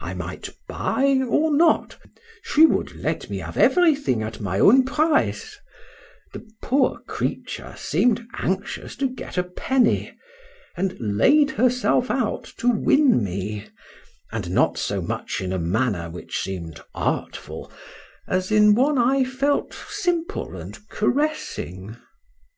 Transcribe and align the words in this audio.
—I 0.00 0.14
might 0.14 0.48
buy,—or 0.66 1.54
not;—she 1.54 2.64
would 2.64 2.94
let 2.96 3.28
me 3.28 3.36
have 3.40 3.58
everything 3.58 4.22
at 4.22 4.40
my 4.40 4.58
own 4.58 4.86
price:—the 4.86 5.60
poor 6.62 7.00
creature 7.06 7.74
seem'd 7.76 8.26
anxious 8.38 8.96
to 8.96 9.06
get 9.10 9.36
a 9.36 9.42
penny; 9.42 10.16
and 10.74 10.96
laid 10.98 11.50
herself 11.50 12.10
out 12.10 12.44
to 12.56 12.70
win 12.70 13.22
me, 13.22 13.66
and 14.32 14.52
not 14.52 14.78
so 14.78 15.02
much 15.02 15.42
in 15.42 15.52
a 15.52 15.58
manner 15.58 16.08
which 16.08 16.38
seem'd 16.40 16.80
artful, 16.94 17.70
as 18.26 18.50
in 18.50 18.74
one 18.74 18.96
I 18.96 19.22
felt 19.22 19.74
simple 19.74 20.56
and 20.56 20.78
caressing. 20.88 21.98